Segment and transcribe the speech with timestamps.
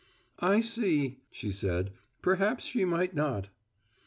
[0.39, 1.91] "I see," she said.
[2.23, 3.49] "Perhaps she might not."